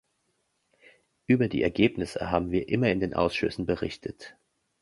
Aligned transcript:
Über 1.27 1.47
die 1.47 1.61
Ergebnisse 1.61 2.31
haben 2.31 2.49
wir 2.49 2.69
immer 2.69 2.89
in 2.89 2.99
den 3.01 3.13
Ausschüssen 3.13 3.67
berichtet. 3.67 4.35